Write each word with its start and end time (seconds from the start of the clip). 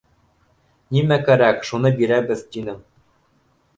Нимә 0.97 1.19
кәрәк, 1.27 1.61
шуны 1.71 1.93
бирәбеҙ, 2.03 2.43
тинең 2.57 2.81